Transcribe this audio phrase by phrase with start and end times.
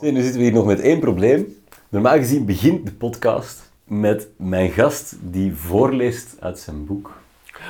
[0.00, 1.56] Zie, nu zitten we hier nog met één probleem.
[1.88, 7.12] Normaal gezien begint de podcast met mijn gast die voorleest uit zijn boek.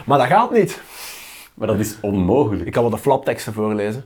[0.07, 0.83] Maar dat gaat niet.
[1.55, 2.67] Maar dat is onmogelijk.
[2.67, 4.05] Ik kan wel de flapteksten voorlezen.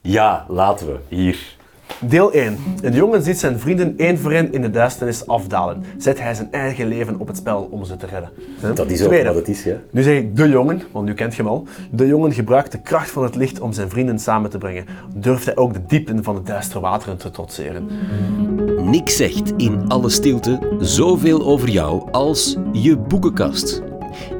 [0.00, 0.98] Ja, laten we.
[1.08, 1.56] Hier.
[2.00, 2.56] Deel 1.
[2.82, 5.84] Een jongen ziet zijn vrienden één voor één in de duisternis afdalen.
[5.98, 8.30] Zet hij zijn eigen leven op het spel om ze te redden.
[8.74, 9.28] Dat is ook Tweede.
[9.28, 9.74] wat het is, ja.
[9.90, 11.66] Nu zeg ik de jongen, want nu kent je hem al.
[11.90, 14.84] De jongen gebruikt de kracht van het licht om zijn vrienden samen te brengen.
[15.14, 17.88] Durft hij ook de diepten van de duistere wateren te trotseren.
[18.90, 23.82] Niks zegt in alle stilte zoveel over jou als je boekenkast.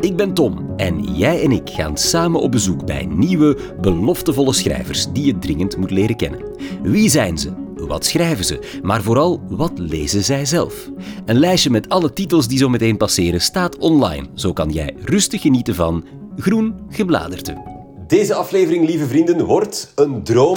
[0.01, 5.07] Ik ben Tom en jij en ik gaan samen op bezoek bij nieuwe, beloftevolle schrijvers
[5.13, 6.41] die je dringend moet leren kennen.
[6.83, 7.53] Wie zijn ze?
[7.75, 8.79] Wat schrijven ze?
[8.83, 10.91] Maar vooral, wat lezen zij zelf?
[11.27, 14.27] Een lijstje met alle titels die zo meteen passeren staat online.
[14.35, 16.05] Zo kan jij rustig genieten van
[16.37, 17.77] Groen Gebladerte.
[18.07, 20.57] Deze aflevering, lieve vrienden, wordt een droom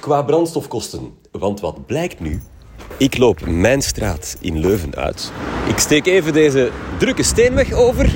[0.00, 1.12] qua brandstofkosten.
[1.30, 2.40] Want wat blijkt nu?
[2.96, 5.32] Ik loop mijn straat in Leuven uit.
[5.68, 8.12] Ik steek even deze drukke steenweg over.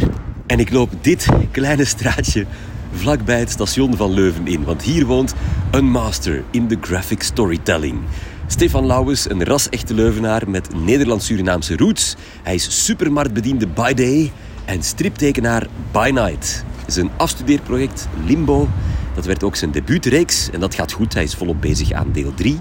[0.47, 2.47] En ik loop dit kleine straatje
[2.93, 4.65] vlakbij het station van Leuven in.
[4.65, 5.35] Want hier woont
[5.71, 8.01] een master in de graphic storytelling.
[8.47, 12.17] Stefan Lauwes, een ras-echte Leuvenaar met Nederlands-Surinaamse roots.
[12.43, 14.33] Hij is supermarktbediende by day
[14.65, 16.65] en striptekenaar by night.
[16.87, 18.69] Zijn afstudeerproject Limbo,
[19.15, 21.15] dat werd ook zijn debuutreeks en dat gaat goed.
[21.15, 22.61] Hij is volop bezig aan deel 3.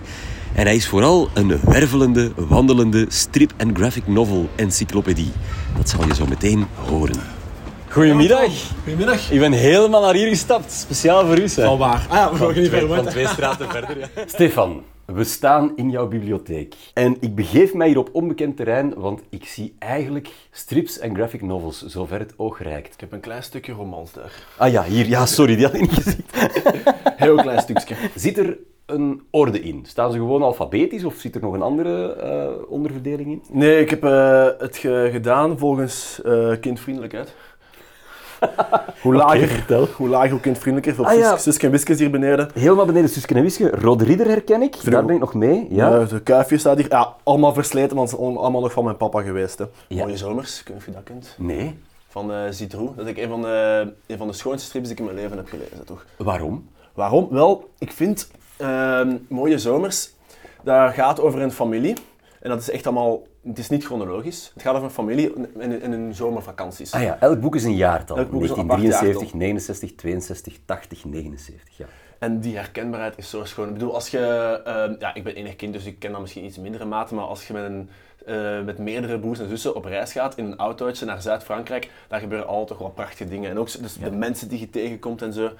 [0.54, 5.32] En hij is vooral een wervelende, wandelende strip- en graphic novel encyclopedie.
[5.78, 7.41] Dat zal je zo meteen horen.
[7.92, 8.52] Goedemiddag.
[8.84, 9.32] Goedemiddag.
[9.32, 11.64] Ik ben helemaal naar hier gestapt, speciaal voor u.
[11.64, 12.06] Al waar.
[12.10, 14.08] Ah ja, we gaan niet verder Van twee straten verder, ja.
[14.26, 16.76] Stefan, we staan in jouw bibliotheek.
[16.94, 21.42] En ik begeef mij hier op onbekend terrein, want ik zie eigenlijk strips en graphic
[21.42, 22.94] novels, zover het oog reikt.
[22.94, 24.32] Ik heb een klein stukje romans daar.
[24.58, 25.08] Ah ja, hier.
[25.08, 26.26] Ja, sorry, die had ik niet gezien.
[27.16, 27.96] Heel klein stukje.
[28.16, 29.86] Zit er een orde in?
[29.88, 33.42] Staan ze gewoon alfabetisch of zit er nog een andere eh, onderverdeling in?
[33.50, 37.34] Nee, ik heb eh, het ge- gedaan volgens eh, kindvriendelijkheid.
[39.02, 39.66] hoe, lager,
[39.98, 41.02] hoe lager, hoe kindvriendelijker.
[41.04, 41.32] Op Ah, ja.
[41.32, 42.50] Sus- Suske en Wiske is hier beneden.
[42.54, 43.70] Helemaal beneden Suske en Wiske.
[43.70, 45.68] Rod Ridder herken ik, daar ben ik nog mee.
[45.70, 45.90] Ja.
[45.90, 46.04] Ja.
[46.06, 46.86] de kuifje staat hier.
[46.90, 49.58] Ja, allemaal versleten, want ze zijn allemaal nog van mijn papa geweest.
[49.58, 49.66] Hè.
[49.88, 50.04] Ja.
[50.04, 51.36] Mooie zomers, ik weet niet of je dat kent.
[51.38, 51.80] Nee.
[52.08, 52.90] Van Zitrou.
[52.96, 55.38] Dat is een van, de, een van de schoonste strips die ik in mijn leven
[55.38, 56.06] heb gelezen, toch?
[56.18, 56.70] Waarom?
[56.94, 57.28] Waarom?
[57.30, 60.10] Wel, ik vind ehm, Mooie Zomers,
[60.64, 61.96] dat gaat over een familie.
[62.42, 64.52] En dat is echt allemaal, het is niet chronologisch.
[64.54, 66.92] Het gaat over een familie in, in hun zomervakanties.
[66.92, 68.18] Ah ja, elk boek is een jaartal.
[68.18, 71.78] Elk boek is een apart 1973, 69, 62, 80, 79.
[71.78, 71.86] Ja.
[72.20, 73.68] En die herkenbaarheid is zo schoon.
[73.68, 74.62] Ik bedoel, als je...
[74.66, 77.26] ehm, ja, ik ben enig kind, dus ik ken dat misschien iets mindere mate, maar
[77.26, 77.90] als je met, een,
[78.26, 82.20] eh, met meerdere broers en zussen op reis gaat in een autootje naar Zuid-Frankrijk, daar
[82.20, 83.50] gebeuren altijd toch wel prachtige dingen.
[83.50, 85.52] En ook dus de mensen die je tegenkomt en zo.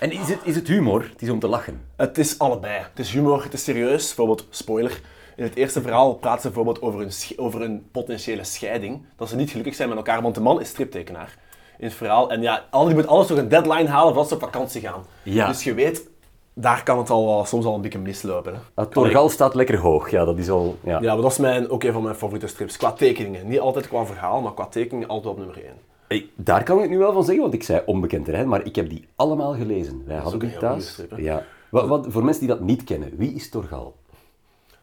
[0.00, 1.08] En is het, is het humor?
[1.12, 1.80] Het is om te lachen.
[1.96, 2.78] Het is allebei.
[2.78, 4.06] Het is humor, het is serieus.
[4.06, 5.00] Bijvoorbeeld, spoiler.
[5.36, 9.02] In het eerste verhaal praten ze bijvoorbeeld over een, over een potentiële scheiding.
[9.16, 11.38] Dat ze niet gelukkig zijn met elkaar, want de man is striptekenaar.
[11.78, 12.30] In het verhaal.
[12.30, 15.04] En ja, al- je moet alles nog een deadline halen voordat ze op vakantie gaan.
[15.22, 15.46] Ja.
[15.48, 16.08] Dus je weet,
[16.54, 18.54] daar kan het al, wel- soms al een beetje mislopen.
[18.54, 18.58] Hè.
[18.74, 20.10] Het Torgal staat lekker hoog.
[20.10, 20.76] Ja, dat is al...
[20.84, 21.00] Ja.
[21.00, 22.76] Ja, maar dat is mijn, ook een van mijn favoriete strips.
[22.76, 23.48] Qua tekeningen.
[23.48, 25.72] Niet altijd qua verhaal, maar qua tekeningen altijd op nummer 1.
[26.08, 28.64] Hey, daar kan ik het nu wel van zeggen, want ik zei onbekend terrein, maar
[28.66, 30.02] ik heb die allemaal gelezen.
[30.06, 30.92] Wij hadden ook die een heel mooie thuis.
[30.92, 31.42] strip, ja.
[31.70, 33.94] Wat, wat, voor mensen die dat niet kennen, wie is Torgal?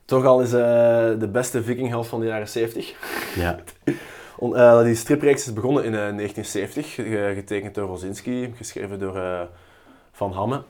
[0.06, 0.60] Toch al is eh,
[1.20, 2.94] de beste vikingheld van de jaren 70.
[3.36, 3.60] Ja.
[4.38, 9.18] On- eh, die stripreeks is begonnen in eh, 1970, ge- getekend door Rosinski, geschreven door
[9.18, 9.42] eh,
[10.12, 10.62] Van Hamme.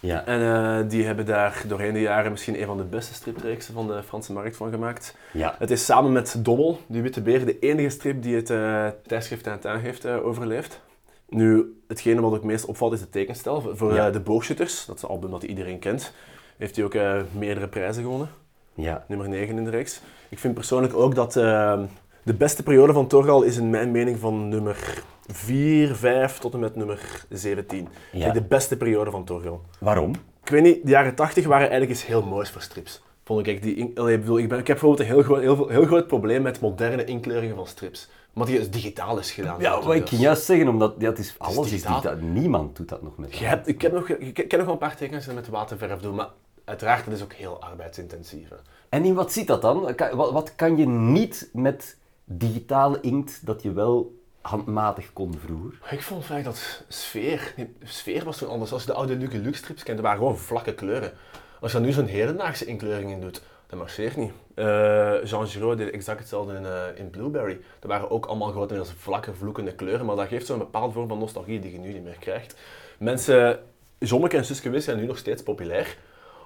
[0.00, 0.24] ja.
[0.26, 3.86] En eh, die hebben daar doorheen de jaren misschien een van de beste stripreeksen van
[3.86, 5.16] de Franse markt van gemaakt.
[5.32, 5.54] Ja.
[5.58, 9.44] Het is samen met Dommel, die Witte Beer, de enige strip die het eh, tijdschrift
[9.44, 10.80] Tintin heeft eh, overleefd.
[11.28, 13.72] Nu, hetgene wat ook meest opvalt is de tekenstijl.
[13.74, 14.06] Voor- Ja.
[14.06, 16.12] eh, de Boogschutters, dat is een album dat iedereen kent,
[16.56, 18.28] heeft hij ook eh, meerdere prijzen gewonnen
[18.76, 19.04] Ja.
[19.08, 20.00] nummer 9 in de reeks.
[20.28, 21.80] Ik vind persoonlijk ook dat eh,
[22.22, 26.60] de beste periode van Torgal is in mijn mening van nummer 4, 5 tot en
[26.60, 27.88] met nummer 17.
[28.12, 28.20] Ja.
[28.20, 29.62] Kijk, De beste periode van Torgal.
[29.80, 30.14] Waarom?
[30.42, 33.02] Ik weet niet, de jaren 80 waren eigenlijk iets heel moois voor strips.
[33.24, 33.62] Vond ik.
[33.62, 35.84] Die, in- allee, bedoel, ik, ben, ik heb bijvoorbeeld een heel, groot- heel, veel- heel
[35.86, 38.08] groot probleem met moderne inkleuringen van strips.
[38.34, 39.60] Omdat die digitaal is gedaan.
[39.60, 42.00] Ja, wat ik ging juist zeggen, omdat ja, het is, alles is digitaal.
[42.00, 42.28] digitaal.
[42.28, 44.78] Niemand doet dat nog met Je hebt, ik, heb nog, ik ken nog wel een
[44.80, 46.28] paar die met waterverf doen, maar
[46.66, 48.48] uiteraard, dat is ook heel arbeidsintensief.
[48.48, 48.56] hè.
[48.88, 49.94] En in wat zit dat dan?
[49.94, 55.78] Kan- Wat, wat kan je niet met digitale inkt dat je wel handmatig kon vroeger?
[55.90, 58.72] Ik vond vaak dat sfeer, nee, sfeer was toen anders.
[58.72, 61.12] Als je de oude Luke Luke strips kent, dat waren gewoon vlakke kleuren.
[61.60, 64.32] Als je daar nu zo'n hedendaagse inkleuring in doet, dat marcheert niet.
[64.54, 67.60] Eh, Jean Giraud deed exact hetzelfde in, eh, in Blueberry.
[67.80, 71.18] Dat waren ook allemaal grotendeels vlakke, vloekende kleuren, maar dat geeft zo'n bepaalde vorm van
[71.18, 72.56] nostalgie die je nu niet meer krijgt.
[72.98, 73.58] Mensen,
[73.98, 75.96] Jommeke en Suske Wis zijn nu nog steeds populair,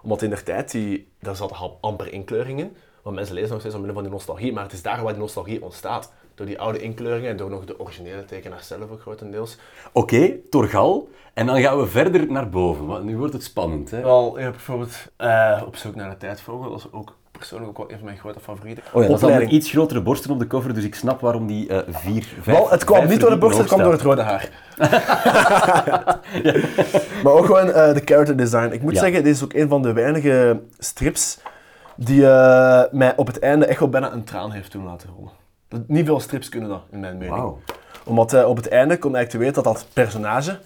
[0.02, 2.76] Omdat in der tijd, die, daar zat amper inkleuring in.
[3.02, 4.52] Want mensen lezen nog steeds omwille van die nostalgie.
[4.52, 6.12] Maar het is daar waar die nostalgie ontstaat.
[6.34, 9.56] Door die oude inkleuringen en door nog de originele tekenaar zelf ook grotendeels.
[9.92, 11.08] Oké, Torgal.
[11.34, 13.90] En dan gaan we verder naar boven, want nu wordt het spannend.
[13.90, 14.02] Hè?
[14.02, 16.70] Wel, je hebt bijvoorbeeld eh, Op zoek naar de tijdvogel.
[16.70, 18.82] Dat is ook persoonlijk ook wel een van mijn grote favorieten.
[18.92, 21.46] Oh ja, dat is met iets grotere borsten op de cover, dus ik snap waarom
[21.46, 22.58] die eh vier, vijf...
[22.58, 24.48] Wel, het kwam niet door de verdiepingen borst, het kwam door het rode haar.
[27.24, 28.72] maar ook gewoon eh, de character design.
[28.72, 29.00] Ik moet Ja.
[29.00, 31.38] zeggen, dit is ook een van de weinige strips
[31.96, 35.32] die eh, mij op het einde echt wel bijna een traan heeft doen laten rollen.
[35.68, 37.52] Dat- Niet veel strips kunnen dat, in mijn mening.
[38.04, 40.58] Omdat op het einde kom je eigenlijk te weten dat dat personage,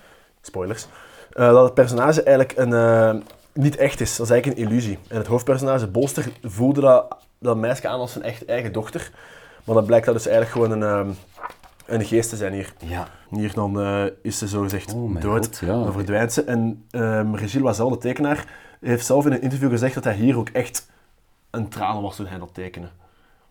[0.43, 0.87] spoilers,
[1.31, 2.73] dat het personage eigenlijk een,
[3.55, 4.17] niet echt is.
[4.17, 4.99] Dat is eigenlijk een illusie.
[5.09, 9.11] En het hoofdpersonage, Bolster, voelde dat, dat meisje aan als zijn echt eigen dochter.
[9.65, 11.11] Maar dan blijkt dat dus eigenlijk gewoon een, ehm,
[11.87, 12.73] een geest te zijn hier.
[12.79, 13.09] Ja.
[13.31, 15.67] Hier dan eh, is ze zogezegd Oh mijn dood, god, ja.
[15.67, 16.43] dan verdwijnt ze.
[16.45, 18.47] En um, Regile Wazel, de tekenaar,
[18.81, 20.89] heeft zelf in een interview gezegd dat hij hier ook echt
[21.51, 22.89] een traan was toen hij dat tekende.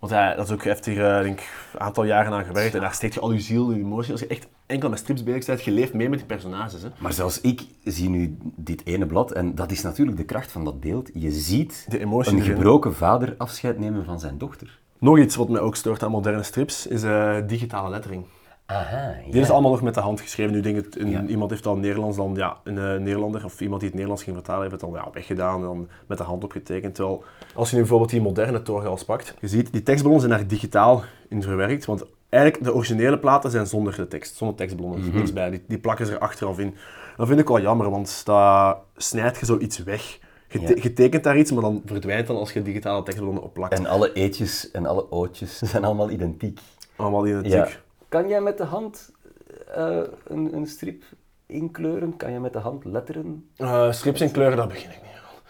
[0.04, 1.40] Want hij, dat is ook, heeft hier eh, denk
[1.74, 4.12] een aantal jaren aan gewerkt en daar steekt je al je ziel, je emotie.
[4.12, 6.82] Als je echt enkel met strips bezig bent, je leeft mee met die personages.
[6.82, 6.88] Hè.
[6.98, 10.64] Maar zelfs ik zie nu dit ene blad, en dat is natuurlijk de kracht van
[10.64, 11.10] dat beeld.
[11.14, 12.54] Je ziet De emotie een erin.
[12.54, 14.80] gebroken vader afscheid nemen van zijn dochter.
[14.98, 18.26] Nog iets wat mij ook stoort aan moderne strips, is eh, digitale lettering.
[18.66, 20.54] Aha, Dit is allemaal nog met de hand geschreven.
[20.54, 21.24] Nu denk ik, een- Ja.
[21.26, 24.36] iemand heeft al Nederlands, dan ja, een eh, Nederlander of iemand die het Nederlands ging
[24.36, 26.96] vertalen, heeft het dan ja, weggedaan en dan met de hand opgetekend.
[26.96, 27.24] Terwijl,
[27.56, 31.04] als je nu bijvoorbeeld die moderne torgals pakt, je ziet, die tekstballonnen zijn daar digitaal
[31.30, 35.18] in verwerkt, want eigenlijk de originele platen zijn zonder de tekst, zonder tekstballonnen, Mhm.
[35.18, 35.50] niks bij.
[35.50, 36.76] Die, die plakken ze er achteraf in.
[37.18, 40.20] Dat vind ik wel jammer, want dat snijdt je zoiets weg.
[40.48, 40.82] Je, te- Ja.
[40.82, 43.74] je tekent daar iets, maar dan verdwijnt dan als je digitale tekstballonnen opplakt.
[43.74, 46.60] En alle eetjes en alle ootjes zijn allemaal identiek.
[46.96, 47.42] Allemaal Ja.
[47.42, 47.82] tik.
[48.14, 49.12] Kan jij met de hand
[49.76, 51.04] eh, een, een strip
[51.46, 52.18] inkleuren?
[52.18, 53.50] Kan je met de hand letteren?
[53.58, 55.42] Eh, strips in kleuren, daar begin ik niet aan.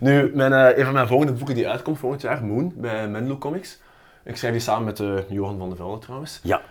[0.08, 3.38] nu, mijn, eh, een van mijn volgende boeken die uitkomt volgend jaar, Moon, bij Menlo
[3.38, 3.80] Comics.
[4.24, 6.40] Ik schrijf die samen met Johan van der Velde trouwens.
[6.42, 6.62] Ja.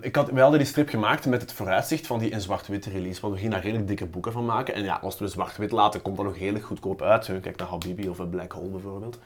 [0.00, 3.20] Ik had, wij hadden die strip gemaakt met het vooruitzicht van die in zwart-wit release.
[3.20, 4.74] Want we gingen daar redelijk dikke boeken van maken.
[4.74, 7.26] En ja, als we zwart-wit laten, komt dat nog redelijk goedkoop uit.
[7.40, 9.18] Kijk naar Habibi of Black Hole bijvoorbeeld.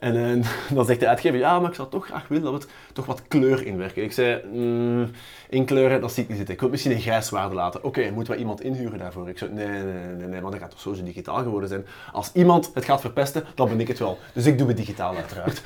[0.00, 2.58] En eh, dan zegt de uitgever, ja, maar ik zou toch graag willen dat we
[2.58, 4.02] het toch wat kleur inwerken.
[4.02, 5.10] Ik zei, mm,
[5.48, 6.54] inkleuren, dat zie ik niet zitten.
[6.54, 7.84] Ik wil misschien in grijswaarde laten.
[7.84, 9.28] Oké, moeten we iemand inhuren daarvoor?
[9.28, 11.86] Ik zei, nee, nee, nee, nee, nee, want dat gaat toch sowieso digitaal geworden zijn.
[12.12, 14.18] Als iemand het gaat verpesten, dan ben ik het wel.
[14.32, 15.62] Dus ik doe het digitaal uiteraard.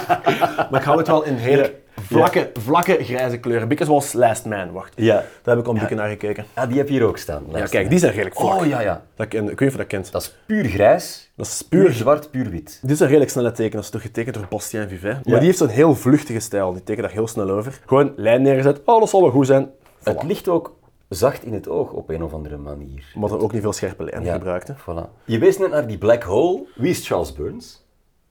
[0.70, 1.74] maar ik hou het wel in hele
[2.18, 3.68] vlakke, vlakke grijze kleuren.
[3.68, 4.92] Beetje zoals Last Man, wacht.
[4.96, 5.14] Ja.
[5.14, 6.44] Daar heb ik al een beetje naar gekeken.
[6.54, 7.44] Ah, die heb je hier ook staan.
[7.52, 8.60] Ja, kijk, die zijn redelijk vlak.
[8.60, 9.02] Oh ja, ja.
[9.16, 10.12] Dat ken, ik weet niet of je dat kent.
[10.12, 12.78] Dat is puur grijs, Dat is puur puur zwart, puur wit.
[12.82, 15.26] Dit is een redelijk snelle teken, dat is toch getekend door Bastien Vivet.
[15.26, 17.80] Maar die heeft zo'n heel vluchtige stijl, die tekent daar heel snel over.
[17.86, 19.70] Gewoon lijn neergezet, dat zal wel goed zijn.
[20.02, 20.78] Het ligt ook
[21.08, 23.12] zacht in het oog op een of andere manier.
[23.14, 24.68] Maar er ook niet veel scherpe lijnen Ja, gebruikt.
[24.68, 24.74] Hè.
[24.74, 25.08] Voilà.
[25.24, 26.66] Je wees net naar die black hole.
[26.74, 27.84] Wie is Charles Burns?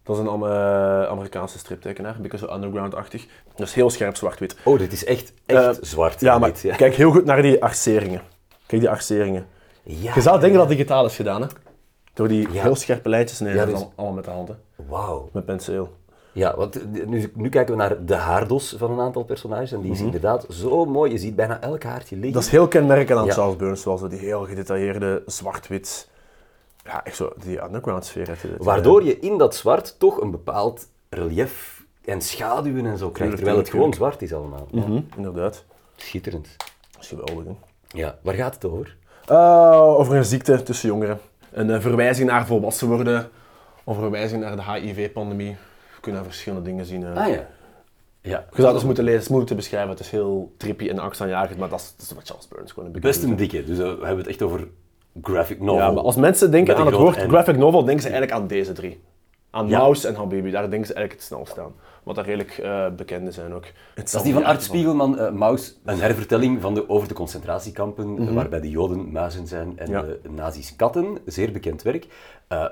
[0.10, 3.26] Dat is een eh, Amerikaanse striptekenaar, een beetje zo underground-achtig.
[3.56, 4.56] Dat is heel scherp zwart-wit.
[4.64, 6.20] Oh, dit is echt, echt Eh, zwart.
[6.20, 6.76] Ja, maar ja.
[6.76, 8.22] kijk heel goed naar die arceringen.
[8.66, 9.46] Kijk die arceringen.
[9.84, 11.48] Ja, Je zou denken dat het digitaal is gedaan, hè?
[12.14, 13.40] Door die heel scherpe lijntjes.
[13.40, 14.60] Nee, Ja, dat is dus- al- allemaal met de handen.
[14.76, 15.30] Wauw.
[15.34, 15.98] Met penseel.
[16.32, 19.72] Ja, want eh, nu, nu kijken we naar de haardos van een aantal personages.
[19.72, 20.00] En die Mhm.
[20.00, 21.12] is inderdaad zo mooi.
[21.12, 22.34] Je ziet bijna elk haartje liggen.
[22.34, 23.34] Dat is heel kenmerkend aan Ja.
[23.34, 26.10] Charles Burns, zoals zo die heel gedetailleerde zwart-wit.
[26.86, 28.38] Ja, echt zo, die underground sfeer.
[28.58, 33.36] Waardoor je in dat zwart toch een bepaald relief en schaduwen en zo krijgt.
[33.36, 34.68] Terwijl het tuurlijk, gewoon zwart is allemaal.
[34.72, 34.88] Ja.
[34.88, 35.64] Mhm, inderdaad.
[35.96, 36.48] Schitterend.
[36.92, 37.52] Dat is geweldig, hè?
[37.88, 38.98] Ja, waar gaat het over?
[39.26, 41.20] Eh, over een ziekte tussen jongeren.
[41.52, 43.30] Een eh, verwijzing naar volwassen worden.
[43.84, 45.52] Of een verwijzing naar de HIV-pandemie.
[45.96, 47.04] We kunnen verschillende dingen zien.
[47.06, 47.18] eh.
[47.18, 47.48] Ah ja.
[48.22, 48.46] Ja.
[48.50, 49.90] Je zou het eens moeten lezen, het is moeilijk te beschrijven.
[49.90, 52.94] Het is heel trippy en angstaanjagend, maar dat is, dat is wat Charles Burns gewoon
[52.94, 54.68] een Best een dikke, dus we hebben het echt over
[55.22, 55.76] graphic novel.
[55.76, 58.72] Ja, maar als mensen denken aan het woord graphic novel, denken ze eigenlijk aan deze
[58.74, 59.02] drie.
[59.52, 59.78] Aan Ja.
[59.80, 61.74] Mouse en Habibi, daar denken ze eigenlijk het snelst aan.
[62.04, 63.64] Wat daar redelijk eh, bekende zijn ook.
[63.96, 68.18] Dat is die van Art Spiegelman, eh Maus, een hervertelling van de, over de concentratiekampen,
[68.20, 70.00] eh, waarbij de Joden muizen zijn en Mhm.
[70.00, 70.02] Ja.
[70.02, 71.18] de nazi's katten.
[71.26, 72.08] Zeer bekend werk.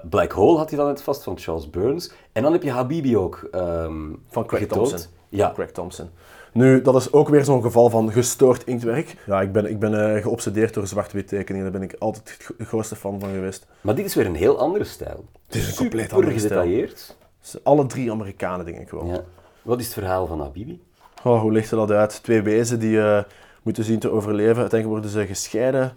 [0.09, 2.11] Black Hole had hij dan net vast van Charles Burns.
[2.31, 3.93] En dan heb je Habibi ook ehm,
[4.27, 4.89] Van Craig getoond.
[4.89, 5.11] Thompson.
[5.29, 6.09] Ja, Craig Thompson.
[6.57, 9.15] Nu, dat is ook weer zo'n geval van gestoord inktwerk.
[9.25, 11.71] Ja, ik ben, ik ben eh, geobsedeerd door zwart-wit tekeningen.
[11.71, 13.65] Daar ben ik altijd de grootste fan van geweest.
[13.81, 15.25] maar dit is weer een heel andere stijl.
[15.47, 16.61] Het is een compleet andere stijl.
[16.61, 17.17] gedetailleerd.
[17.39, 19.05] Het zijn Alle drie Amerikanen, denk ik wel.
[19.05, 19.23] Ja.
[19.61, 20.81] Wat is het verhaal van Habibi?
[21.23, 22.23] Oh, hoe ligt er dat uit?
[22.23, 23.23] Twee wezen die eh,
[23.63, 24.57] moeten zien te overleven.
[24.61, 25.93] Uiteindelijk worden ze gescheiden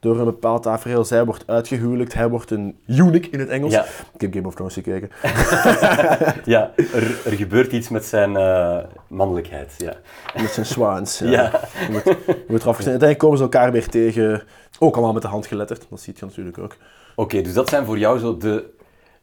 [0.00, 1.04] door een bepaald tafereel.
[1.04, 3.72] Zij wordt uitgehuwelijkt, hij wordt een eunuch in het Engels.
[3.72, 3.84] Ja.
[4.14, 5.10] Ik heb Game of Thrones gekeken.
[6.44, 9.74] Ja, er, er gebeurt iets met zijn eh, mannelijkheid.
[9.78, 9.94] Ja.
[10.42, 11.18] Met zijn swans.
[11.18, 11.30] Ja.
[11.30, 11.60] Ja.
[11.86, 12.74] Je moet, je moet eraf.
[12.76, 14.42] Uiteindelijk komen ze elkaar weer tegen.
[14.78, 15.86] Ook allemaal met de hand geletterd.
[15.90, 16.76] Dat ziet je natuurlijk ook.
[17.14, 18.64] Oké, dus dat zijn voor jou zo de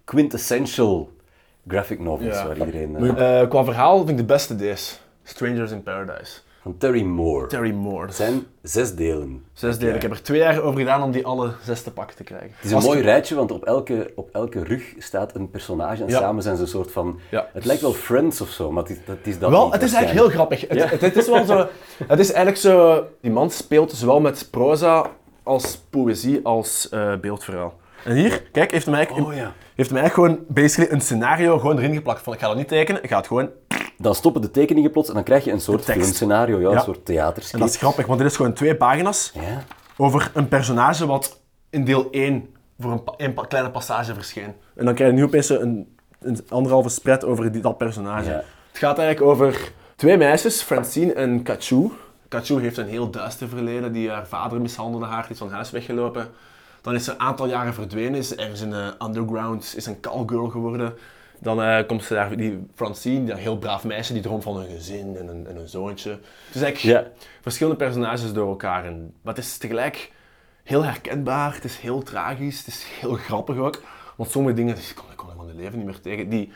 [0.06, 1.10] quintessential
[1.68, 2.96] graphic novels waar iedereen...
[3.18, 4.96] eh, Eh, qua verhaal vind ik de beste deze.
[5.24, 6.40] Strangers in Paradise.
[6.68, 7.48] Van Terry Moore.
[7.48, 8.06] Terry Moore.
[8.06, 9.44] Het zijn zes delen.
[9.54, 9.96] Zes delen.
[9.96, 12.50] Ik heb er twee jaar over gedaan om die alle zes te pakken te krijgen.
[12.56, 16.10] Het is een mooi rijtje, want op elke, op elke rug staat een personage en
[16.10, 16.20] Ja.
[16.20, 17.20] samen zijn ze een soort van...
[17.32, 17.48] Ja.
[17.54, 19.82] Het lijkt wel Friends of zo, maar het is, dat is dat Wel, niet het
[19.84, 20.62] is eigenlijk heel grappig.
[20.62, 20.86] Het, Ja.
[20.88, 21.68] het, het is wel zo...
[22.08, 23.04] Het is eigenlijk zo...
[23.22, 25.10] Die man speelt zowel met proza
[25.44, 27.74] als poëzie als eh, beeldverhaal.
[28.06, 29.54] En hier, kijk, heeft hem eigenlijk, Oh ja.
[29.76, 32.22] heeft hem eigenlijk gewoon basically een scenario gewoon erin geplakt.
[32.22, 33.50] Van, ik ga dat niet tekenen, ik ga het gewoon...
[33.98, 36.76] Dan stoppen de tekeningen plots en dan krijg je een soort filmscenario, ja, Ja.
[36.76, 37.54] een soort theaterskit.
[37.54, 39.64] En dat is grappig, want dit is gewoon twee pagina's Ja.
[39.98, 41.40] over een personage wat
[41.70, 42.50] in deel 1
[42.80, 44.54] voor een, pa- een pa- kleine passage verscheen.
[44.76, 48.30] En dan krijg je nu opeens een, een anderhalve spread over die, dat personage.
[48.30, 51.92] Het gaat eigenlijk over twee meisjes, Francine en Kachou.
[52.28, 53.92] Kachou heeft een heel duister verleden.
[53.94, 56.28] Die haar vader mishandelde haar, die is van huis weggelopen.
[56.82, 60.48] Dan is ze een aantal jaren verdwenen, is ergens in de underground, is een callgirl
[60.50, 60.94] geworden.
[61.40, 64.58] Dan eh, komt ze daar, die Francine, die een heel braaf meisje, die droomt van
[64.58, 66.10] een gezin en een, en een zoontje.
[66.10, 67.08] Het is eigenlijk
[67.42, 68.86] verschillende personages door elkaar.
[68.86, 70.12] En, maar het is tegelijk
[70.64, 73.82] heel herkenbaar, het is heel tragisch, het is heel grappig ook.
[74.16, 76.30] Want sommige dingen, die kon ik kon ik van mijn leven niet meer tegen.
[76.30, 76.52] Die,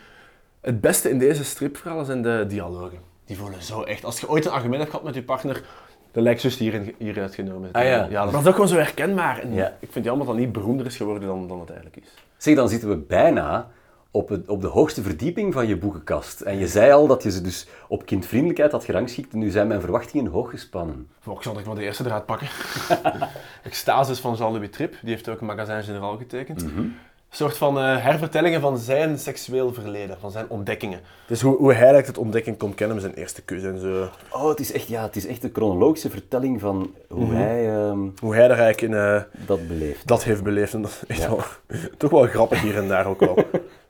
[0.60, 2.98] het beste in deze stripverhalen zijn de dialogen.
[3.24, 4.04] Die voelen zo echt.
[4.04, 5.62] Als je ooit een argument hebt gehad met je partner,
[6.12, 7.72] dan lijkt juist hierin, hieruit genomen.
[7.72, 8.06] Ah, ja.
[8.10, 9.38] ja dat is ook gewoon zo herkenbaar.
[9.38, 9.76] En Ja.
[9.80, 12.12] ik vind jammer dat het niet beroemder is geworden dan, dan het eigenlijk is.
[12.36, 13.70] Zeg, dan zitten we bijna
[14.12, 16.40] op, het, op de hoogste verdieping van je boekenkast.
[16.40, 19.32] En je zei al dat je ze dus op kindvriendelijkheid had gerangschikt.
[19.32, 21.08] En nu zijn mijn verwachtingen hoog gespannen.
[21.20, 22.48] Volgens zal ik wel de eerste eruit pakken.
[23.62, 26.62] Extasis van Jean-Louis Tripp, die heeft ook een magazijn generaal getekend.
[26.62, 31.00] Een soort van eh, hervertellingen van zijn seksueel verleden, van zijn ontdekkingen.
[31.26, 34.08] Dus hoe, hoe hij eigenlijk het ontdekking kon kennen met zijn eerste kus en zo.
[34.30, 37.98] Oh, het is echt, ja, het is echt een chronologische vertelling van hoe hij ehm,
[38.20, 40.06] Hoe hij er eigenlijk in eh, dat beleeft.
[40.06, 40.74] dat heeft beleefd.
[40.74, 41.40] En dat is echt wel,
[41.98, 43.34] toch wel grappig hier en daar ook wel.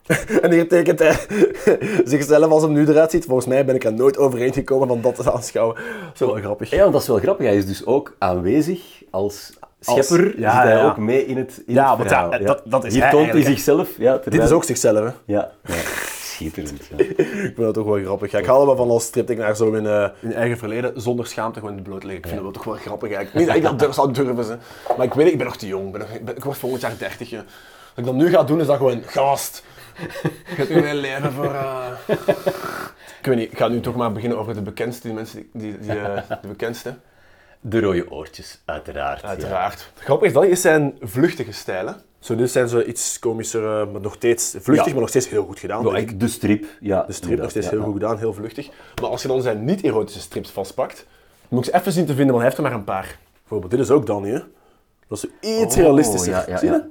[0.42, 1.16] en hier tekent hij
[2.04, 3.24] zichzelf als hem nu eruit ziet.
[3.24, 5.74] Volgens mij ben ik er nooit overheen gekomen van dat te aanschouwen.
[5.76, 6.70] Dat is wel grappig.
[6.70, 7.46] Ja, want dat is wel grappig.
[7.46, 8.80] Hij is dus ook aanwezig
[9.10, 10.40] als schepper.
[10.40, 10.86] ja, zit hij ja.
[10.88, 12.32] ook mee in het, in Ja, het verhaal.
[12.32, 13.88] ja, dat- dat is Hier hij toont hij zichzelf.
[13.98, 15.10] Ja, Dit terwijl- is ook zichzelf, hè.
[15.24, 15.74] Ja, ja.
[16.20, 16.80] schitterend.
[16.96, 17.04] Ja.
[17.42, 18.30] Ik vind dat toch wel grappig.
[18.30, 21.26] Ja, ik haal er wel van als striptekenaar zo in, eh in eigen verleden zonder
[21.26, 22.18] schaamte gewoon in het bloot liggen.
[22.20, 23.38] Ik vind dat wel toch wel grappig eigenlijk.
[23.38, 24.56] Niet dat ik dat durf, zou durven, ze.
[24.96, 25.86] maar ik weet ik ben nog te jong.
[25.86, 27.30] Ik, ben nog, ik, word volgend jaar 30.
[27.30, 27.36] hè.
[27.36, 27.44] Wat
[27.96, 29.64] ik dan nu ga doen is dat gewoon gast.
[29.96, 31.54] Ik ga nu mijn leven voor.
[31.54, 31.86] eh,
[33.20, 35.78] Ik weet niet, ik ga nu toch maar beginnen over de bekendste, die mensen, die,
[35.78, 36.94] die, die, eh, de bekendste.
[37.60, 39.24] De rode oortjes, uiteraard.
[39.24, 39.90] Uiteraard.
[39.98, 41.96] Grappig is dat is zijn vluchtige stijlen.
[42.18, 44.90] Zo, dit zijn zo iets komischer, eh, maar nog steeds vluchtig, Ja.
[44.92, 45.86] maar nog steeds heel goed gedaan.
[45.86, 45.96] Ja.
[45.96, 46.10] ik.
[46.10, 46.64] Ja, de strip.
[46.80, 47.84] Ja, De strip nog steeds Ja, heel ja.
[47.86, 48.68] goed gedaan, heel vluchtig.
[49.00, 51.06] Maar als je dan zijn niet-erotische strips vastpakt,
[51.48, 53.18] moet ik ze even zien te vinden, want hij heeft er maar een paar.
[53.40, 54.38] Bijvoorbeeld, dit is ook Danny, hè?
[55.08, 56.32] Dat is iets Oh, realistischer.
[56.32, 56.74] ja, ja, Zie je?
[56.74, 56.86] ja.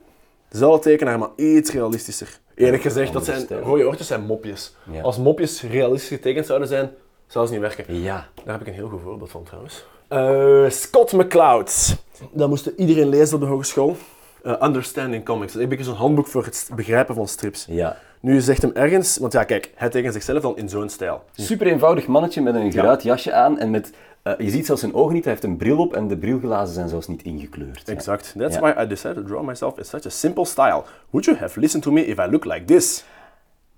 [0.50, 2.39] Dezelfde tekenaar, maar iets realistischer.
[2.65, 4.75] Eerlijk gezegd, dat zijn rode oortjes zijn mopjes.
[4.91, 5.01] Ja.
[5.01, 6.91] Als mopjes realistisch getekend zouden zijn,
[7.27, 8.01] zou ze niet werken.
[8.01, 8.27] Ja.
[8.43, 9.85] Daar heb ik een heel goed voorbeeld van trouwens.
[10.07, 11.95] Eh, Scott McCloud.
[12.31, 13.95] Dat moest iedereen lezen op de hogeschool.
[14.43, 15.47] Eh, Understanding Comics.
[15.51, 17.65] Dat is een beetje zo'n handboek voor het begrijpen van strips.
[17.69, 17.97] ja.
[18.19, 21.23] Nu zegt hem ergens, want ja, kijk, hij tekent zichzelf dan in zo'n stijl.
[21.35, 23.91] Super eenvoudig mannetje met een geruit jasje aan en met...
[24.23, 26.73] eh, je ziet zelfs zijn ogen niet, hij heeft een bril op en de brilglazen
[26.73, 27.81] zijn zelfs niet ingekleurd.
[27.85, 27.93] Ja.
[27.93, 28.33] Exact.
[28.37, 28.61] That's Ja.
[28.61, 30.83] why I decided to draw myself in such a simple style.
[31.09, 33.03] Would you have listened to me if I look like this?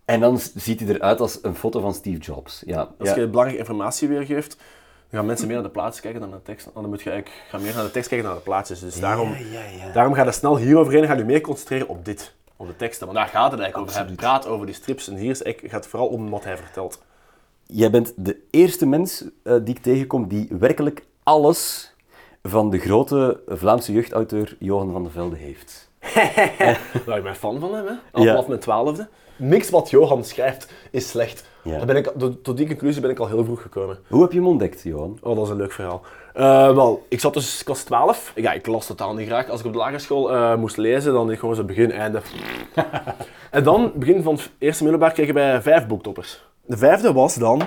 [0.06, 2.64] En dan ziet hij eruit als een foto van Steve Jobs.
[2.66, 2.90] Ja.
[3.00, 3.16] Als ja.
[3.16, 4.58] je belangrijke informatie weergeeft,
[5.10, 6.70] dan gaan mensen meer naar de plaatjes kijken dan naar de tekst.
[6.74, 8.80] Dan moet je eigenlijk gaan meer naar de tekst kijken dan naar de plaatjes.
[8.80, 9.92] Dus daarom, ja, ja.
[9.94, 12.34] daarom ga je snel hieroverheen en ga je meer concentreren op dit.
[12.58, 13.06] Op de teksten.
[13.06, 14.06] Want daar gaat het eigenlijk over.
[14.06, 17.02] Hij praat over die strips en hier is gaat het vooral om wat hij vertelt.
[17.68, 21.92] Jij bent de eerste mens eh, die ik tegenkom die werkelijk alles
[22.44, 25.90] van de grote Vlaamse jeugdauteur Johan van der Velde heeft.
[27.06, 27.94] Waar ik ben fan van hem, hè.
[28.12, 28.30] Al Ja.
[28.32, 29.08] vanaf mijn twaalfde.
[29.36, 31.46] Niks wat Johan schrijft is slecht.
[31.64, 31.86] Ja.
[31.86, 32.12] Ben ik,
[32.44, 34.00] tot, die conclusie ben ik al heel vroeg gekomen.
[34.08, 35.18] Hoe heb je hem ontdekt, Johan?
[35.22, 36.02] Oh, dat is een leuk verhaal.
[36.34, 38.32] Eh, wel, ik zat dus, ik was 12.
[38.36, 39.50] Ja, ik las totaal niet graag.
[39.50, 41.92] Als ik op de lagere school eh, moest lezen, dan deed ik gewoon zo begin,
[41.92, 42.22] einde.
[43.52, 46.44] en dan, begin van het eerste middelbaar, kregen wij vijf boektoppers.
[46.66, 47.62] De vijfde was dan,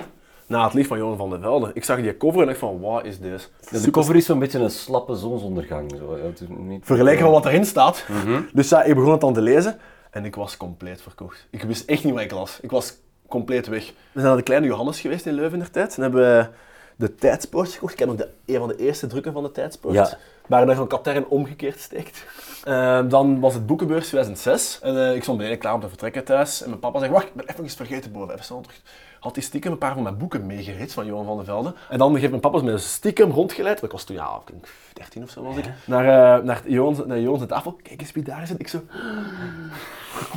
[0.47, 1.71] na het licht van Johan van der Velde.
[1.73, 3.51] Ik zag die cover en dacht van, wat is dit?
[3.83, 5.91] De cover is zo'n beetje een slappe zonsondergang.
[5.97, 6.17] Zo.
[6.47, 6.85] Niet...
[6.85, 8.05] Vergelijken van wat erin staat.
[8.07, 8.41] Mhm.
[8.53, 9.77] Dus ja, ik begon het dan te lezen
[10.11, 11.47] en ik was compleet verkocht.
[11.49, 12.59] Ik wist echt niet wat ik las.
[12.61, 13.85] Ik was compleet weg.
[13.85, 15.95] We zijn naar de kleine Johannes geweest in Leuven in der tijd.
[15.95, 16.51] En hebben
[16.97, 17.93] de Tijdspoort gekocht.
[17.93, 19.93] Ik heb nog de, een van de eerste drukken van de Tijdspoort.
[19.93, 20.17] Ja.
[20.47, 22.25] waar je een katern omgekeerd steekt.
[22.63, 26.23] Eh, dan was het boekenbeurs 2006 en eh, ik stond beneden klaar om te vertrekken
[26.23, 26.61] thuis.
[26.61, 28.33] En mijn papa zei, wacht, ik ben even vergeten boven.
[28.33, 28.81] Even snel terug.
[29.27, 31.73] Had hij stiekem een paar van mijn boeken meegerits van Johan van der Velde.
[31.89, 33.83] En dan heeft mijn papa me stiekem rondgeleid.
[33.83, 35.65] Ik was toen, ja, ik denk 13 of zo was ik.
[35.85, 37.77] Naar, uh, naar Johan, naar Johan tafel.
[37.83, 38.59] Kijk eens wie daar zit.
[38.59, 38.81] Ik zo...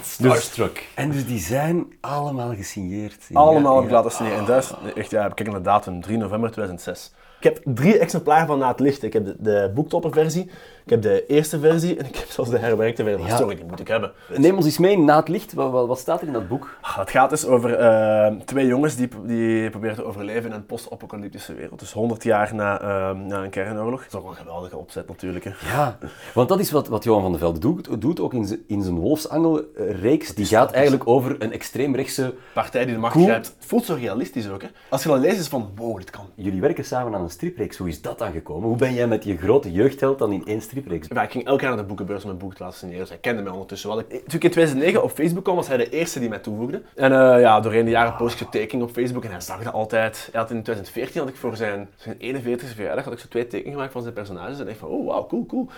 [0.02, 0.88] Starstruck.
[0.94, 3.28] En dus die zijn allemaal gesigneerd.
[3.32, 4.38] Allemaal heb ik laten signeren.
[4.38, 7.12] En thuis, echt, ja, kijk naar de datum, 3 november 2006.
[7.40, 9.02] Ik heb drie exemplaren van Na het Licht.
[9.02, 10.50] Ik heb de, de boektopperversie,
[10.90, 13.26] ik heb de eerste versie en ik heb zelfs de herwerkte versie.
[13.26, 13.36] Ja.
[13.36, 14.12] Sorry, die moet ik hebben.
[14.36, 15.52] Neem ons eens mee Na het Licht.
[15.52, 16.76] Wat, wat, staat er in dat boek?
[16.80, 20.66] Ah, het gaat dus over uh, twee jongens die, die proberen te overleven in een
[20.66, 21.78] post-apocalyptische wereld.
[21.78, 24.02] Dus 100 jaar na, uh, na een kernoorlog.
[24.02, 25.44] Dat is ook een geweldige opzet natuurlijk.
[25.44, 25.50] Hè.
[25.72, 25.98] Ja,
[26.34, 28.98] want dat is wat, wat Johan van der Velde doet, doet ook in, in zijn
[28.98, 30.34] Wolfsangel-reeks.
[30.34, 32.34] Die gaat eigenlijk over een extreemrechtse...
[32.54, 33.46] Partij die de macht grijpt.
[33.46, 34.62] Het voelt zo realistisch ook.
[34.62, 34.68] Hè.
[34.88, 36.26] Als je dan leest is van, wow, dit kan.
[36.34, 37.76] Jullie werken samen aan een stripreeks.
[37.76, 38.68] Hoe is dat dan gekomen?
[38.68, 41.78] Hoe ben jij met je grote jeugdheld dan in één ik ging elk jaar naar
[41.78, 43.06] de boekenbeurs om mijn boek te laten signeren.
[43.06, 43.98] Zij kende mij ondertussen wel.
[43.98, 46.82] Ik, toen ik in 2009 op Facebook kwam, was hij de eerste die mij toevoegde.
[46.94, 49.72] En uh, ja, doorheen de jaren post ik tekeningen op Facebook en hij zag dat
[49.72, 50.28] altijd.
[50.32, 53.46] Hij had in 2014 had ik voor zijn, zijn 41e verjaardag had ik zo twee
[53.46, 54.60] tekeningen gemaakt van zijn personages.
[54.60, 55.68] En ik van, oh wow, cool, cool.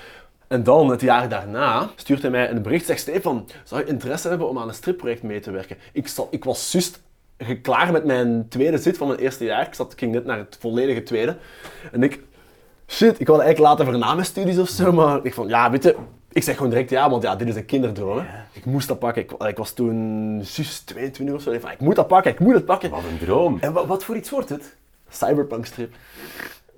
[0.49, 2.87] En dan, het jaar daarna, stuurt hij mij een bericht.
[2.87, 5.76] Zegt Stefan, zou je interesse hebben om aan een stripproject mee te werken?
[5.92, 7.00] Ik, zat, ik was juist
[7.62, 9.66] klaar met mijn tweede zit van mijn eerste jaar.
[9.66, 11.37] Ik, zat, ging net naar het volledige tweede.
[11.92, 12.21] En ik,
[12.93, 15.71] shit, ik wilde eigenlijk laten voor na mijn studies of zo, maar ik vond, ja,
[15.71, 15.97] weet je,
[16.33, 18.19] ik zeg gewoon direct ja, want ja, dit is een kinderdroom.
[18.19, 18.25] Hè.
[18.53, 19.23] Ik moest dat pakken.
[19.23, 21.51] Ik, ik was toen zus 22 of zo.
[21.51, 22.91] Ik, van, ik moet dat pakken, ik moet het pakken.
[22.91, 23.59] Wat een droom.
[23.61, 24.77] En wat, wat voor iets wordt het?
[25.09, 25.95] Cyberpunk strip.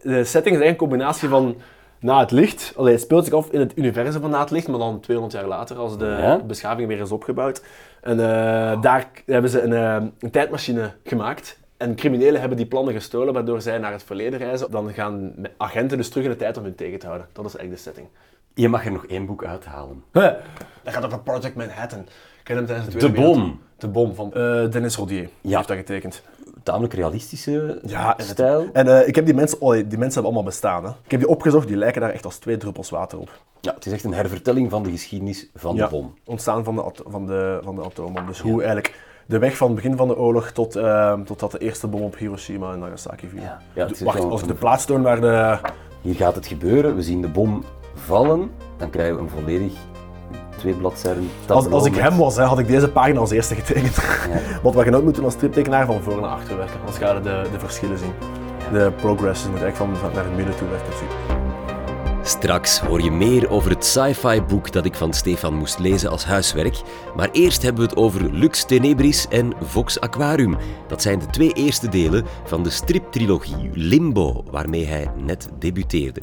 [0.03, 1.57] De setting is eigenlijk een combinatie van
[1.99, 2.73] na het licht.
[2.77, 5.41] Allee, het speelt zich af in het universum van na het licht, maar dan 200
[5.41, 6.39] jaar later, als de ja?
[6.39, 7.63] beschaving weer is opgebouwd.
[8.01, 11.59] En uh, daar hebben ze een, uh, een tijdmachine gemaakt.
[11.85, 14.71] En criminelen hebben die plannen gestolen, waardoor zij naar het verleden reizen.
[14.71, 17.27] Dan gaan agenten dus terug in de tijd om hun tegen te houden.
[17.33, 18.09] Dat is eigenlijk de setting.
[18.55, 20.05] Je mag er nog één boek uithalen.
[20.13, 20.31] Huh.
[20.83, 22.07] Dat gaat over Project Manhattan.
[22.43, 23.61] Ken hem tijdens de Tweede De Bom.
[23.77, 25.29] De Bom van uh, Dennis Rodier.
[25.41, 25.57] Ja.
[25.57, 26.23] heeft dat getekend.
[26.63, 28.69] Tamelijk realistische ja, stijl.
[28.73, 30.85] En uh, ik heb die mensen, oh, die mensen hebben allemaal bestaan.
[30.85, 30.91] Hè.
[30.91, 33.31] Ik heb die opgezocht, die lijken daar echt als twee druppels water op.
[33.61, 35.85] Ja, het is echt een hervertelling van de geschiedenis van ja.
[35.85, 36.15] de bom.
[36.25, 38.27] Ontstaan van de, van de, van de atoombom.
[38.27, 38.95] Dus hoe eigenlijk
[39.27, 42.17] de weg van het begin van de oorlog tot, uh, totdat de eerste bom op
[42.17, 43.41] Hiroshima en Nagasaki viel.
[43.41, 43.59] Ja.
[43.75, 45.59] Ja, Wacht, als ik de plaats toon waar de...
[46.01, 46.97] Hier gaat het gebeuren.
[46.97, 48.51] We zien de bom vallen.
[48.77, 49.73] Dan krijgen we een volledig
[50.57, 51.31] twee bladzijden.
[51.49, 53.97] Als, als ik hem was, hè, had ik deze pagina als eerste getekend.
[53.97, 54.39] Ja.
[54.63, 56.79] Want wat je nooit moet doen als striptekenaar, van voor naar achter werken.
[56.81, 58.13] Anders ga je de, de verschillen zien.
[58.73, 61.34] De progress, je moet eigenlijk van, van naar het midden toe werken.
[62.27, 66.25] Straks hoor je meer over het sci-fi boek dat ik van Stefan moest lezen als
[66.25, 66.83] huiswerk.
[67.17, 70.57] Maar eerst hebben we het over Lux Tenebris en Vox Aquarium.
[70.89, 76.21] Dat zijn de twee eerste delen van de striptrilogie Limbo, waarmee hij net debuteerde.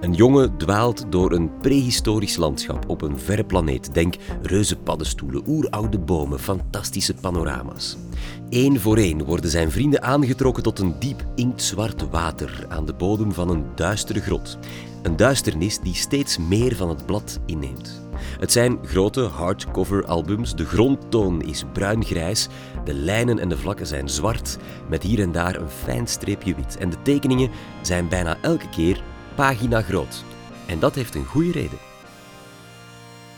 [0.00, 3.94] Een jongen dwaalt door een prehistorisch landschap op een verre planeet.
[3.94, 7.96] Denk reuze paddenstoelen, oeroude bomen, fantastische panorama's.
[8.48, 13.32] Eén voor één worden zijn vrienden aangetrokken tot een diep inktzwart water aan de bodem
[13.32, 14.58] van een duistere grot.
[15.02, 18.02] Een duisternis die steeds meer van het blad inneemt.
[18.38, 20.54] Het zijn grote hardcover albums.
[20.54, 22.48] De grondtoon is bruingrijs.
[22.84, 26.76] De lijnen en de vlakken zijn zwart, met hier en daar een fijn streepje wit.
[26.76, 29.02] En de tekeningen zijn bijna elke keer
[29.34, 30.24] pagina groot.
[30.66, 31.78] En dat heeft een goede reden.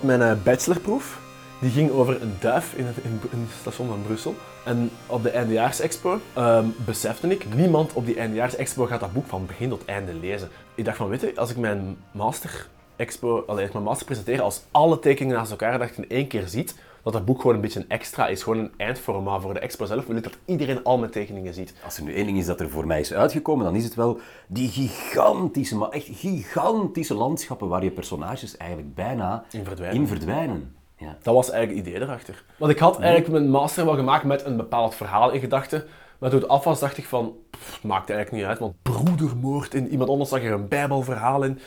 [0.00, 1.20] Mijn uh, bachelorproef
[1.61, 4.37] die ging over een duif in het, in, in het station van Brussel.
[4.64, 9.46] En op de eindejaarsexpo um, besefte ik, niemand op die eindejaarsexpo gaat dat boek van
[9.46, 10.48] begin tot einde lezen.
[10.74, 14.62] Ik dacht van, weet je, als ik mijn master expo, alleen mijn master presenteer, als
[14.70, 17.61] alle tekeningen naast elkaar dat je in één keer ziet, dat dat boek gewoon een
[17.61, 20.85] beetje een extra is, gewoon een eindformaat voor de expo zelf, wil ik dat iedereen
[20.85, 21.74] al mijn tekeningen ziet.
[21.85, 23.94] Als er nu één ding is dat er voor mij is uitgekomen, dan is het
[23.94, 30.00] wel die gigantische, maar echt gigantische landschappen waar je personages eigenlijk bijna in verdwijnen.
[30.00, 30.74] In verdwijnen.
[31.05, 31.17] Ja.
[31.23, 32.43] Dat was eigenlijk het idee erachter.
[32.57, 35.85] Want ik had eigenlijk mijn master wel gemaakt met een bepaald verhaal in gedachten.
[36.19, 39.75] Maar toen het af was, dacht ik van, pff, maakt eigenlijk niet uit, want broedermoord
[39.75, 41.59] in iemand anders zag er een bijbelverhaal in.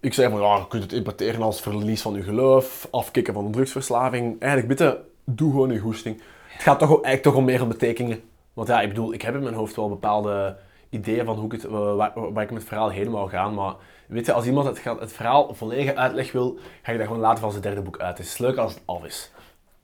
[0.00, 3.44] Ik zei van, ja, je kunt het interpreteren als verlies van je geloof, afkicken van
[3.44, 4.40] een drugsverslaving.
[4.40, 6.20] Eigenlijk, bitte, doe gewoon je goesting.
[6.46, 8.20] Het gaat toch eigenlijk toch om meer betekeningen.
[8.52, 10.56] Want ja, ik bedoel, ik heb in mijn hoofd wel bepaalde
[10.92, 13.74] ideeën van hoe ik het, waar, waar ik met het verhaal heen wou gaan, maar
[14.06, 17.40] weet je, als iemand het, het verhaal volledig uitleg wil, ga ik dat gewoon laten
[17.40, 18.18] van zijn derde boek uit.
[18.18, 19.32] Het is leuk als het af is.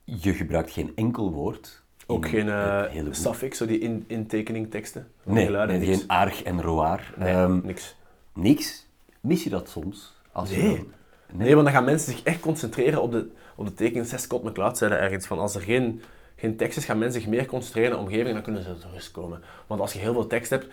[0.03, 1.81] Je gebruikt geen enkel woord.
[2.07, 5.11] Ook geen uh, suffix, zo die in, intekeningteksten?
[5.23, 7.13] Nee, geluiden, nee geen arg en roar.
[7.17, 7.95] Nee, um, niks.
[8.33, 8.87] Niks?
[9.19, 10.13] Mis je dat soms?
[10.31, 10.61] Als nee.
[10.61, 10.85] nee.
[11.33, 11.53] nee.
[11.53, 14.07] want dan gaan mensen zich echt concentreren op de, op de tekening.
[14.07, 16.01] Scott McCloud zei er ergens van, als er geen,
[16.35, 18.91] geen tekst is, gaan mensen zich meer concentreren op de omgeving, dan kunnen ze tot
[18.93, 19.41] rust komen.
[19.67, 20.67] Want als je heel veel tekst hebt,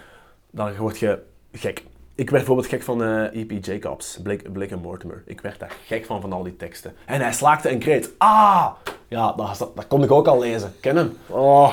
[0.50, 1.18] dan word je
[1.52, 1.78] gek.
[2.14, 3.64] ik werd bijvoorbeeld gek van eh E.P.
[3.64, 5.22] Jacobs, Blake, Blake en Mortimer.
[5.26, 6.94] Ik werd daar gek van, van al die teksten.
[7.06, 8.12] En hij slaakte een kreet.
[8.18, 8.66] Ah!
[9.08, 10.72] Ja, dat, dat, dat kon ik ook al lezen.
[10.80, 11.16] Ken hem.
[11.26, 11.72] Oh.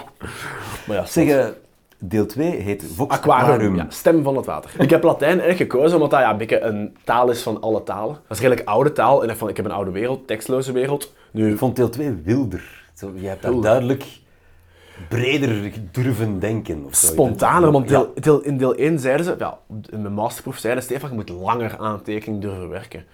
[0.88, 1.46] Maar ja, Zeg, eh,
[1.98, 4.72] deel 2 heet Vox Aquarium, ja, stem van het water.
[4.78, 8.14] Ik heb Latijn echt gekozen omdat dat ja, een een taal is van alle talen.
[8.28, 11.14] Dat is redelijk oude taal en ik van, ik heb een oude wereld, tekstloze wereld.
[11.32, 12.84] Nu, Ik vond deel 2 wilder.
[12.94, 14.06] Zo, je hebt daar duidelijk
[15.10, 16.86] breder durven denken.
[16.86, 20.84] Of spontaner, want deel, deel- in deel 1 zeiden ze, ja, in mijn masterproef zeiden
[20.84, 23.06] Stefan, je moet langer aan een tekening durven werken.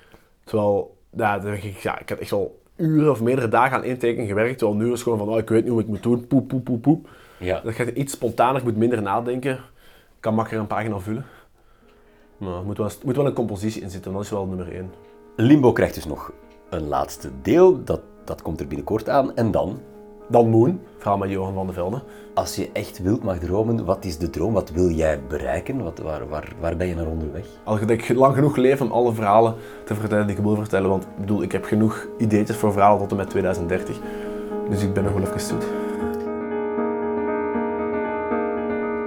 [0.43, 4.27] Terwijl, ja, ik, ja, ik had echt wel uren of meerdere dagen aan één tekening
[4.27, 6.27] gewerkt, terwijl nu is het gewoon van, oh, ik weet niet hoe ik moet doen,
[6.27, 7.09] poep, poep, poep, poep.
[7.37, 7.61] Ja.
[7.63, 9.59] Dan gaat iets spontaner, moet minder nadenken, ik
[10.19, 11.25] kan makkelijker een pagina vullen.
[12.37, 14.91] Maar er moet wel, moet wel een compositie in zitten, dat is wel nummer 1.
[15.35, 16.31] Limbo krijgt dus nog
[16.69, 17.83] een laatste deel.
[17.83, 19.35] Dat, dat komt er binnenkort aan.
[19.35, 19.79] En dan,
[20.31, 22.01] Dan Moon, verhaal met Johan van de Velde.
[22.33, 24.53] als je echt wild mag dromen, wat is de droom?
[24.53, 25.83] Wat wil jij bereiken?
[25.83, 27.45] Wat, waar, waar, waar ben je naar onderweg?
[27.63, 30.89] Als ik lang genoeg leef om alle verhalen te vertellen die ik wil vertellen.
[30.89, 33.99] Want ik bedoel, ik heb genoeg ideetjes voor verhalen tot en met 2030.
[34.69, 35.65] Dus ik ben nog wel even zoet.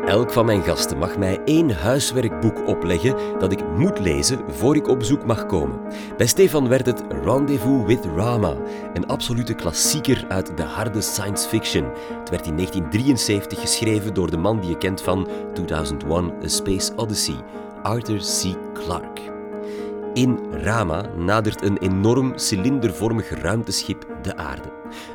[0.07, 4.89] Elk van mijn gasten mag mij één huiswerkboek opleggen dat ik moet lezen voor ik
[4.89, 5.81] op bezoek mag komen.
[6.17, 8.57] Bij Stefan werd het Rendezvous with Rama,
[8.95, 11.85] een absolute klassieker uit de harde science fiction.
[12.19, 16.93] Het werd in 1973 geschreven door de man die je kent van 2001 A Space
[16.97, 17.37] Odyssey,
[17.83, 18.57] Arthur C.
[18.75, 19.23] Clarke.
[20.15, 24.72] In Rama nadert een enorm cilindervormig ruimteschip de aarde.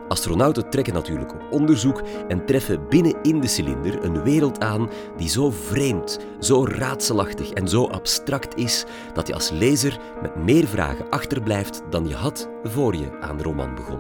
[0.08, 5.30] Astronauten trekken natuurlijk op onderzoek en treffen binnen in de cilinder een wereld aan die
[5.30, 11.10] zo vreemd, zo raadselachtig en zo abstract is dat je als lezer met meer vragen
[11.10, 14.00] achterblijft dan je had voor je aan de roman begon.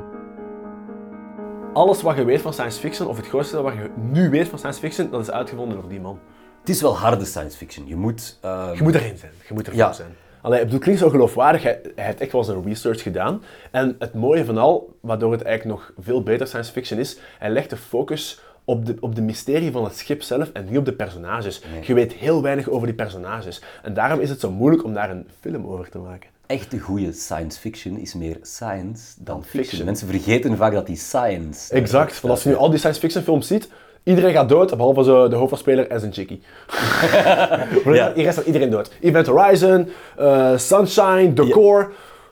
[1.74, 4.58] Alles wat je weet van science fiction, of het grootste wat je nu weet van
[4.58, 6.20] science fiction, dat is uitgevonden door die man.
[6.60, 7.88] Het is wel harde science fiction.
[7.88, 8.38] Je moet...
[8.42, 9.32] eh, Je moet erin zijn.
[9.48, 9.94] Je moet ervoor Ja.
[9.94, 10.16] zijn.
[10.48, 11.64] Allee, het klinkt zo geloofwaardig.
[11.64, 13.42] Hij, hij heeft echt wel zijn research gedaan.
[13.72, 17.50] En het mooie van al, waardoor het eigenlijk nog veel beter science fiction is, hij
[17.50, 20.86] legt de focus op de, op de mysterie van het schip zelf en niet op
[20.86, 21.62] de personages.
[21.82, 23.62] Je weet heel weinig over die personages.
[23.84, 26.30] En daarom is het zo moeilijk om daar een film over te maken.
[26.46, 29.64] Echte goede science fiction is meer science dan fiction.
[29.64, 29.86] fiction.
[29.86, 31.74] Mensen vergeten vaak dat die science...
[31.74, 32.22] Exact.
[32.22, 33.70] Want als je nu al die science fiction films ziet,
[34.08, 36.41] iedereen gaat dood, behalve zo de hoofdrolspeler en zijn chickie.
[37.86, 38.10] Ja.
[38.10, 38.91] de rest gaat iedereen dood.
[39.02, 41.52] Event Horizon, eh, Sunshine, The Ja.
[41.54, 41.89] Core,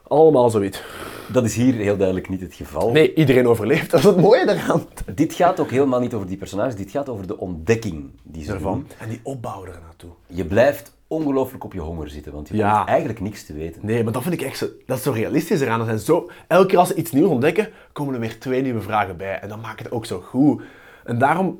[0.07, 0.81] allemaal zoiets.
[1.27, 2.91] Dat is hier heel duidelijk niet het geval.
[2.91, 3.91] Nee, iedereen overleeft.
[3.91, 4.83] Dat is het mooie daaraan.
[5.15, 8.57] Dit gaat ook helemaal niet over die personages, dit gaat over de ontdekking die ze
[8.57, 8.87] doen.
[8.99, 10.09] En die opbouw er naartoe.
[10.27, 12.85] Je blijft ongelooflijk op je honger zitten, want je Ja.
[12.85, 13.81] eigenlijk niks te weten.
[13.85, 15.77] Nee, maar dat vind ik echt zo, dat is zo realistisch eraan.
[15.77, 18.81] Dat zijn zo, elke keer als ze iets nieuws ontdekken, komen er weer twee nieuwe
[18.81, 19.39] vragen bij.
[19.39, 20.61] En dat maakt het ook zo goed.
[21.05, 21.59] En daarom,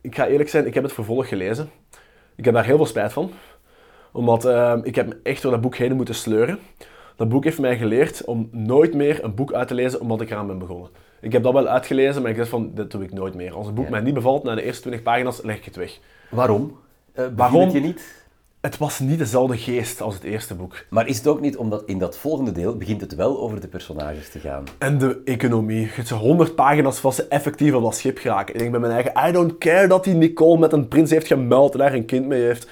[0.00, 1.70] ik ga eerlijk zijn, ik heb het vervolg gelezen.
[2.36, 3.30] Ik heb daar heel veel spijt van.
[4.12, 6.58] Omdat eh, ik heb me echt door dat boek heen moeten sleuren.
[7.16, 10.30] Dat boek heeft mij geleerd om nooit meer een boek uit te lezen omdat ik
[10.30, 10.90] eraan ben begonnen.
[11.20, 13.54] Ik heb dat wel uitgelezen, maar ik dacht van, dit doe ik nooit meer.
[13.54, 13.90] Als een boek Ja.
[13.90, 15.98] mij niet bevalt na de eerste 20 pagina's, leg ik het weg.
[16.30, 16.78] Waarom?
[17.14, 17.36] Waarom?
[17.36, 17.70] Waarom?
[17.70, 18.21] je niet?
[18.62, 20.84] Het was niet dezelfde geest als het eerste boek.
[20.88, 23.68] Maar is het ook niet omdat in dat volgende deel begint het wel over de
[23.68, 24.64] personages te gaan?
[24.78, 25.90] En de economie.
[26.04, 28.54] Zo 100 pagina's vast ze effectief op dat schip geraken.
[28.54, 31.26] Ik denk bij mijn eigen, I don't care dat die Nicole met een prins heeft
[31.26, 32.68] gemuild en daar een kind mee heeft.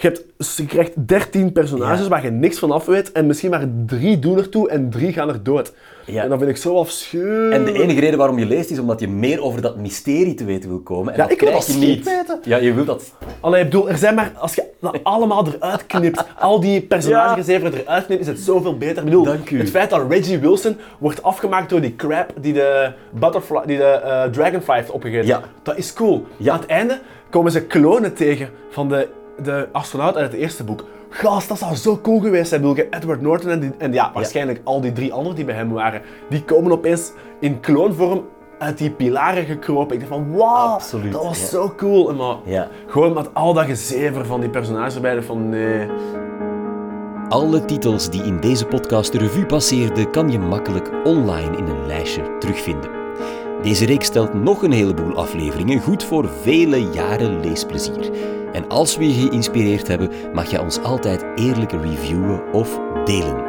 [0.00, 0.24] Je, hebt,
[0.56, 2.08] je krijgt 13 personages Ja.
[2.08, 5.28] waar je niks van af weet en misschien maar drie doen ertoe en drie gaan
[5.28, 5.72] er dood.
[6.06, 6.22] Ja.
[6.22, 7.52] En dat vind ik zo afschuwelijk.
[7.54, 10.44] En de enige reden waarom je leest is omdat je meer over dat mysterie te
[10.44, 11.12] weten wil komen.
[11.12, 12.04] En Ja, dat ik wil dat je niet.
[12.04, 12.38] weten.
[12.44, 13.14] Ja, je wilt dat.
[13.40, 17.72] Allee, ik bedoel, er zijn maar, als je dat allemaal eruit knipt, al die personagegezeven
[17.74, 18.98] eruit knipt, is het zoveel beter.
[18.98, 19.58] Ik bedoel, Dank u.
[19.58, 23.84] het feit dat Reggie Wilson wordt afgemaakt door die crab die de, butterfly, die de
[23.84, 25.40] eh, Dragonfly heeft opgegeten, Ja.
[25.62, 26.26] dat is cool.
[26.36, 26.52] Ja.
[26.52, 26.98] Aan het einde
[27.30, 29.08] komen ze klonen tegen van de,
[29.42, 30.84] de astronaut uit het eerste boek.
[31.08, 32.64] Gast, dat zou zo cool geweest zijn.
[32.64, 35.54] Ik bedoel, Edward Norton en, die, en ja, waarschijnlijk al die drie anderen die bij
[35.54, 38.24] hem waren, die komen opeens in kloonvorm
[38.58, 39.94] uit die pilaren gekropen.
[39.94, 40.78] Ik dacht van, wauw,
[41.10, 41.46] dat was ja.
[41.46, 42.08] zo cool.
[42.08, 42.68] En Maar Ja.
[42.86, 45.86] gewoon met al dat gezever van die personages erbij, van nee.
[47.28, 51.86] Alle titels die in deze podcast de revue passeerden, kan je makkelijk online in een
[51.86, 52.99] lijstje terugvinden.
[53.62, 58.10] Deze reeks stelt nog een heleboel afleveringen, goed voor vele jaren leesplezier.
[58.52, 63.44] En als we je geïnspireerd hebben, mag je ons altijd eerlijk reviewen of delen.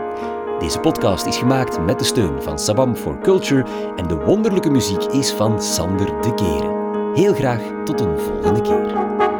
[0.59, 5.03] Deze podcast is gemaakt met de steun van Sabam for Culture en de wonderlijke muziek
[5.03, 7.13] is van Sander de Keren.
[7.13, 9.30] Heel graag tot een volgende keer.